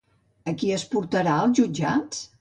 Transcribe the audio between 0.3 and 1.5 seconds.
A qui es portarà